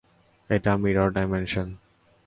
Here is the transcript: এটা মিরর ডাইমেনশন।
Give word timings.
এটা 0.49 0.71
মিরর 0.77 1.09
ডাইমেনশন। 1.15 1.67